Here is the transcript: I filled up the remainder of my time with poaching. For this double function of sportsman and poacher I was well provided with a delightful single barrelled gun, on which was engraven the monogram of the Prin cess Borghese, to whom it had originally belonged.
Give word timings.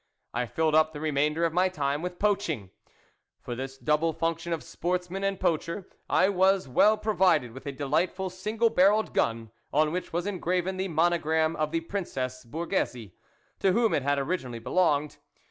I 0.33 0.47
filled 0.47 0.73
up 0.73 0.93
the 0.93 0.99
remainder 0.99 1.45
of 1.45 1.53
my 1.53 1.69
time 1.69 2.01
with 2.01 2.17
poaching. 2.17 2.71
For 3.39 3.53
this 3.53 3.77
double 3.77 4.13
function 4.13 4.51
of 4.51 4.63
sportsman 4.63 5.23
and 5.23 5.39
poacher 5.39 5.87
I 6.09 6.27
was 6.27 6.67
well 6.67 6.97
provided 6.97 7.51
with 7.51 7.67
a 7.67 7.71
delightful 7.71 8.31
single 8.31 8.71
barrelled 8.71 9.13
gun, 9.13 9.51
on 9.71 9.91
which 9.91 10.11
was 10.11 10.25
engraven 10.25 10.77
the 10.77 10.87
monogram 10.87 11.55
of 11.55 11.69
the 11.71 11.81
Prin 11.81 12.05
cess 12.05 12.43
Borghese, 12.43 13.11
to 13.59 13.73
whom 13.73 13.93
it 13.93 14.01
had 14.01 14.17
originally 14.17 14.57
belonged. 14.57 15.17